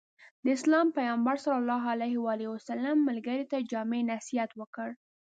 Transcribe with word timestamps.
د 0.43 0.45
اسلام 0.57 0.87
پيغمبر 0.97 1.35
ص 1.43 1.45
ملګري 3.07 3.45
ته 3.51 3.57
جامع 3.71 3.99
نصيحت 4.11 4.51
وکړ. 4.61 4.89